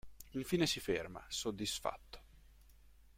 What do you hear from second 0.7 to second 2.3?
ferma, soddisfatto.